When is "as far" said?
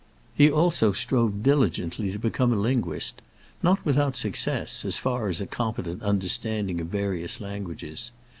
4.83-5.27